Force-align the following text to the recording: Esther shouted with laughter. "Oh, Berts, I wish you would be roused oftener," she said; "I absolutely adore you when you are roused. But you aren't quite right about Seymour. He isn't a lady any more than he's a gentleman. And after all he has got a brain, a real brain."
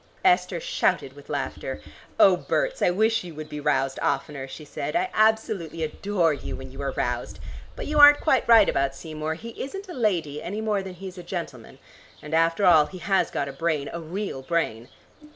Esther 0.25 0.59
shouted 0.59 1.13
with 1.13 1.29
laughter. 1.29 1.79
"Oh, 2.19 2.35
Berts, 2.35 2.81
I 2.81 2.89
wish 2.89 3.23
you 3.23 3.35
would 3.35 3.49
be 3.49 3.59
roused 3.59 3.99
oftener," 4.01 4.47
she 4.47 4.65
said; 4.65 4.95
"I 4.95 5.11
absolutely 5.13 5.83
adore 5.83 6.33
you 6.33 6.55
when 6.55 6.71
you 6.71 6.81
are 6.81 6.89
roused. 6.93 7.37
But 7.75 7.85
you 7.85 7.99
aren't 7.99 8.19
quite 8.19 8.47
right 8.49 8.67
about 8.67 8.95
Seymour. 8.95 9.35
He 9.35 9.49
isn't 9.61 9.87
a 9.87 9.93
lady 9.93 10.41
any 10.41 10.59
more 10.59 10.81
than 10.81 10.95
he's 10.95 11.19
a 11.19 11.23
gentleman. 11.23 11.77
And 12.19 12.33
after 12.33 12.65
all 12.65 12.87
he 12.87 12.97
has 12.97 13.29
got 13.29 13.47
a 13.47 13.53
brain, 13.53 13.91
a 13.93 14.01
real 14.01 14.41
brain." 14.41 14.87